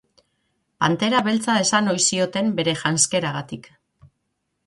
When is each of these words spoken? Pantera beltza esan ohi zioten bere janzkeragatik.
Pantera 0.83 1.19
beltza 1.27 1.57
esan 1.65 1.91
ohi 1.93 2.01
zioten 2.05 2.51
bere 2.61 2.75
janzkeragatik. 2.81 3.71